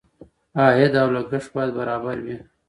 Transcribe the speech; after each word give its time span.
عاید 0.61 0.93
او 1.01 1.07
لګښت 1.15 1.49
باید 1.55 1.71
برابر 1.79 2.17
وي. 2.25 2.37